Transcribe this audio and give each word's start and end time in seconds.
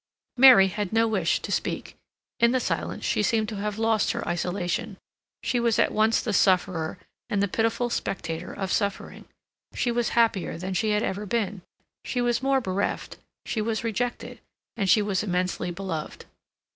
Mary 0.35 0.67
had 0.69 0.91
no 0.91 1.07
wish 1.07 1.39
to 1.41 1.51
speak. 1.51 1.95
In 2.39 2.53
the 2.53 2.59
silence 2.59 3.05
she 3.05 3.21
seemed 3.21 3.47
to 3.49 3.57
have 3.57 3.77
lost 3.77 4.13
her 4.13 4.27
isolation; 4.27 4.97
she 5.43 5.59
was 5.59 5.77
at 5.77 5.91
once 5.91 6.19
the 6.21 6.33
sufferer 6.33 6.97
and 7.29 7.39
the 7.39 7.47
pitiful 7.47 7.91
spectator 7.91 8.51
of 8.51 8.71
suffering; 8.71 9.25
she 9.75 9.91
was 9.91 10.09
happier 10.17 10.57
than 10.57 10.73
she 10.73 10.89
had 10.89 11.03
ever 11.03 11.27
been; 11.27 11.61
she 12.03 12.19
was 12.19 12.41
more 12.41 12.59
bereft; 12.59 13.17
she 13.45 13.61
was 13.61 13.83
rejected, 13.83 14.39
and 14.75 14.89
she 14.89 15.03
was 15.03 15.21
immensely 15.21 15.69
beloved. 15.69 16.25